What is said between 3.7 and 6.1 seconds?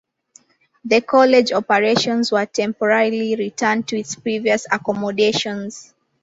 to its previous accommodations.